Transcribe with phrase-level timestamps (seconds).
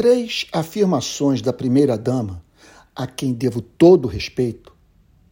[0.00, 2.42] três afirmações da primeira-dama,
[2.96, 4.72] a quem devo todo o respeito,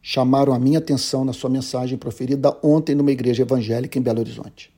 [0.03, 4.71] chamaram a minha atenção na sua mensagem proferida ontem numa igreja evangélica em Belo Horizonte.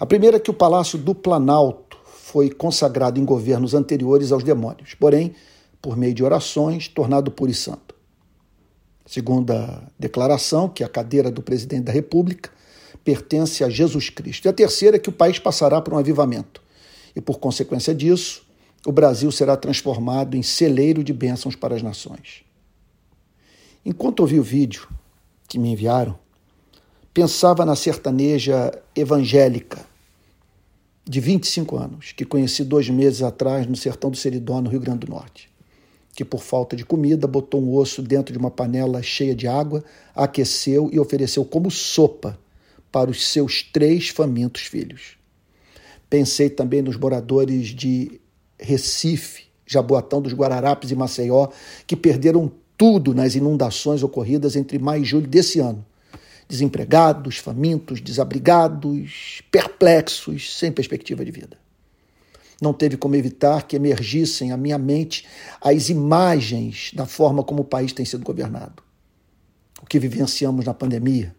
[0.00, 4.94] A primeira é que o Palácio do Planalto foi consagrado em governos anteriores aos demônios,
[4.94, 5.32] porém,
[5.80, 7.94] por meio de orações, tornado puro e santo.
[9.06, 12.50] Segunda declaração, que a cadeira do presidente da República
[13.04, 14.46] pertence a Jesus Cristo.
[14.46, 16.60] E a terceira é que o país passará por um avivamento.
[17.14, 18.43] E por consequência disso,
[18.86, 22.44] o Brasil será transformado em celeiro de bênçãos para as nações.
[23.84, 24.88] Enquanto ouvi o vídeo
[25.48, 26.18] que me enviaram,
[27.12, 29.84] pensava na sertaneja evangélica
[31.04, 35.06] de 25 anos, que conheci dois meses atrás no sertão do Seridó, no Rio Grande
[35.06, 35.50] do Norte,
[36.14, 39.84] que por falta de comida botou um osso dentro de uma panela cheia de água,
[40.14, 42.38] aqueceu e ofereceu como sopa
[42.90, 45.18] para os seus três famintos filhos.
[46.08, 48.20] Pensei também nos moradores de
[48.64, 51.48] Recife, Jaboatão dos Guararapes e Maceió,
[51.86, 55.84] que perderam tudo nas inundações ocorridas entre maio e julho desse ano.
[56.48, 61.56] Desempregados, famintos, desabrigados, perplexos, sem perspectiva de vida.
[62.60, 65.26] Não teve como evitar que emergissem à minha mente
[65.60, 68.82] as imagens da forma como o país tem sido governado.
[69.82, 71.34] O que vivenciamos na pandemia,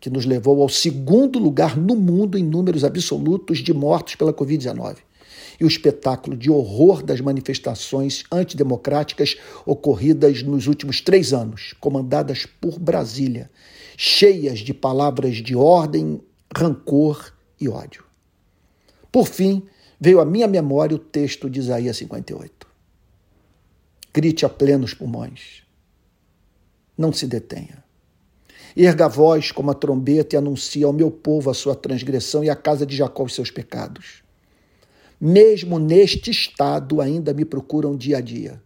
[0.00, 5.07] que nos levou ao segundo lugar no mundo em números absolutos de mortos pela Covid-19
[5.60, 12.78] e o espetáculo de horror das manifestações antidemocráticas ocorridas nos últimos três anos, comandadas por
[12.78, 13.50] Brasília,
[13.96, 16.20] cheias de palavras de ordem,
[16.54, 18.04] rancor e ódio.
[19.10, 19.62] Por fim,
[20.00, 22.66] veio à minha memória o texto de Isaías 58.
[24.12, 25.62] Grite a plenos pulmões.
[26.96, 27.84] Não se detenha.
[28.76, 32.50] Erga a voz como a trombeta e anuncia ao meu povo a sua transgressão e
[32.50, 34.22] à casa de Jacó os seus pecados.
[35.20, 38.62] Mesmo neste estado, ainda me procuram dia a dia.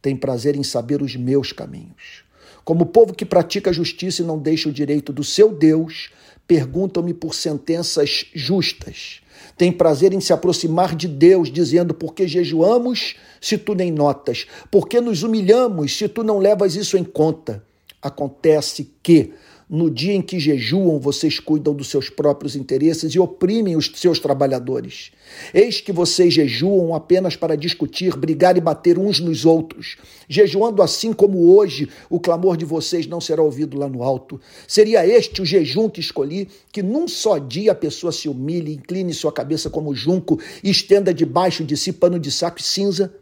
[0.00, 2.24] Tem prazer em saber os meus caminhos.
[2.64, 6.10] Como povo que pratica a justiça e não deixa o direito do seu Deus,
[6.46, 9.20] perguntam-me por sentenças justas.
[9.56, 14.46] Tem prazer em se aproximar de Deus, dizendo: Por que jejuamos se tu nem notas?
[14.70, 17.64] Por que nos humilhamos se tu não levas isso em conta?
[18.00, 19.32] Acontece que,
[19.68, 24.18] no dia em que jejuam, vocês cuidam dos seus próprios interesses e oprimem os seus
[24.18, 25.10] trabalhadores.
[25.52, 29.96] Eis que vocês jejuam apenas para discutir, brigar e bater uns nos outros.
[30.26, 34.40] Jejuando assim como hoje, o clamor de vocês não será ouvido lá no alto.
[34.66, 39.12] Seria este o jejum que escolhi, que num só dia a pessoa se humilhe, incline
[39.12, 43.12] sua cabeça como junco e estenda debaixo de si pano de saco e cinza?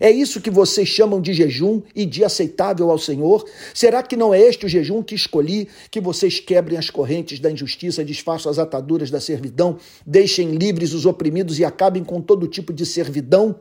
[0.00, 3.44] É isso que vocês chamam de jejum e de aceitável ao Senhor?
[3.72, 7.50] Será que não é este o jejum que escolhi, que vocês quebrem as correntes da
[7.50, 12.72] injustiça, desfaçam as ataduras da servidão, deixem livres os oprimidos e acabem com todo tipo
[12.72, 13.56] de servidão?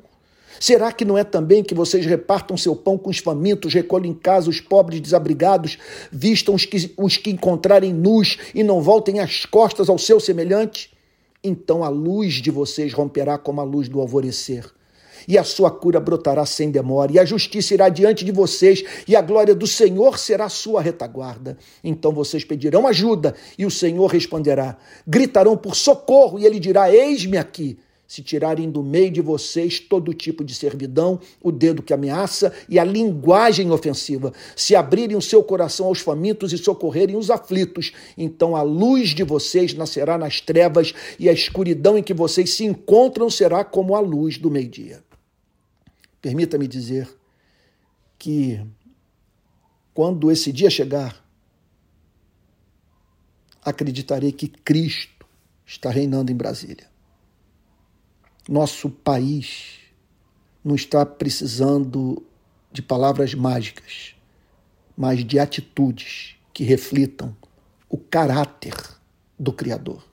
[0.59, 4.13] Será que não é também que vocês repartam seu pão com os famintos, recolhem em
[4.13, 5.77] casa os pobres desabrigados,
[6.11, 10.91] vistam os que, os que encontrarem nus e não voltem as costas ao seu semelhante?
[11.43, 14.71] Então a luz de vocês romperá como a luz do alvorecer
[15.27, 19.15] e a sua cura brotará sem demora, e a justiça irá diante de vocês, e
[19.15, 21.57] a glória do Senhor será sua retaguarda.
[21.83, 24.77] Então vocês pedirão ajuda, e o Senhor responderá.
[25.07, 27.77] Gritarão por socorro, e ele dirá: Eis-me aqui.
[28.13, 32.77] Se tirarem do meio de vocês todo tipo de servidão, o dedo que ameaça e
[32.77, 38.55] a linguagem ofensiva, se abrirem o seu coração aos famintos e socorrerem os aflitos, então
[38.55, 43.31] a luz de vocês nascerá nas trevas e a escuridão em que vocês se encontram
[43.31, 45.01] será como a luz do meio-dia.
[46.23, 47.13] Permita-me dizer
[48.17, 48.65] que
[49.93, 51.21] quando esse dia chegar,
[53.61, 55.25] acreditarei que Cristo
[55.65, 56.89] está reinando em Brasília.
[58.47, 59.81] Nosso país
[60.63, 62.25] não está precisando
[62.71, 64.15] de palavras mágicas,
[64.95, 67.35] mas de atitudes que reflitam
[67.89, 68.73] o caráter
[69.37, 70.12] do Criador.